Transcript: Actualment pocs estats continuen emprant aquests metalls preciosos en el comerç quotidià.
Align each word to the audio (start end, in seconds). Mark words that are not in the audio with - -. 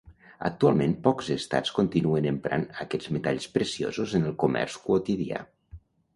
Actualment 0.47 0.95
pocs 1.07 1.29
estats 1.35 1.73
continuen 1.79 2.29
emprant 2.31 2.65
aquests 2.85 3.13
metalls 3.19 3.47
preciosos 3.59 4.17
en 4.23 4.27
el 4.33 4.35
comerç 4.47 4.81
quotidià. 4.89 5.45